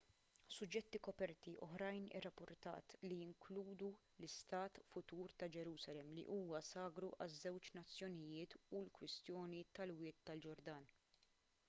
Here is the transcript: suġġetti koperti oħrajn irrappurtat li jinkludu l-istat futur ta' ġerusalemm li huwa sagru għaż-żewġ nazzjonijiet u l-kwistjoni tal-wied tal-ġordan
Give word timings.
suġġetti 0.53 0.99
koperti 1.07 1.51
oħrajn 1.65 2.05
irrappurtat 2.19 2.95
li 3.09 3.17
jinkludu 3.19 3.89
l-istat 3.97 4.79
futur 4.93 5.35
ta' 5.43 5.49
ġerusalemm 5.57 6.15
li 6.19 6.23
huwa 6.35 6.61
sagru 6.69 7.11
għaż-żewġ 7.27 7.69
nazzjonijiet 7.81 8.57
u 8.79 8.85
l-kwistjoni 8.87 9.61
tal-wied 9.81 10.25
tal-ġordan 10.31 10.93